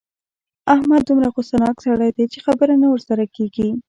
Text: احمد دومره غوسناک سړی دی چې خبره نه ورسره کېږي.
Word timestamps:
احمد 0.75 1.01
دومره 1.07 1.27
غوسناک 1.35 1.75
سړی 1.85 2.09
دی 2.17 2.25
چې 2.33 2.39
خبره 2.45 2.73
نه 2.81 2.87
ورسره 2.93 3.23
کېږي. 3.35 3.67